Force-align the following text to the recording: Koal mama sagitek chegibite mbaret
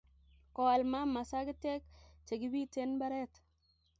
Koal 0.55 0.81
mama 0.93 1.21
sagitek 1.31 1.83
chegibite 2.25 2.81
mbaret 2.93 3.33